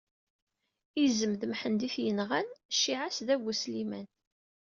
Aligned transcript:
Izem 1.05 1.33
d 1.41 1.41
Mḥend 1.51 1.79
i 1.87 1.89
t-yenɣan, 1.93 2.47
cciɛa-s 2.73 3.17
d 3.27 3.29
abu 3.35 3.51
Sliman. 3.61 4.07